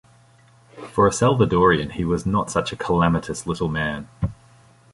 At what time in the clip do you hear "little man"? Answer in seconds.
3.45-4.07